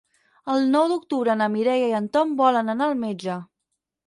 El 0.53 0.63
nou 0.75 0.87
d'octubre 0.91 1.35
na 1.41 1.49
Mireia 1.57 1.91
i 1.93 1.93
en 1.99 2.09
Tom 2.19 2.33
volen 2.41 2.75
anar 2.77 2.89
al 2.89 2.97
metge. 3.05 3.39